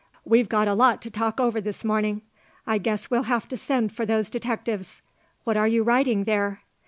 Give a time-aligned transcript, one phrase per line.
[0.25, 2.23] "We've got a lot to talk over this morning.
[2.65, 5.03] I guess we'll have to send for those detectives.
[5.43, 6.61] What are you writing there?"